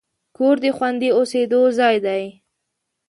کور 0.37 0.55
د 0.63 0.65
خوندي 0.77 1.09
اوسېدو 1.17 1.61
ځای 1.79 1.95
دی. 2.05 2.23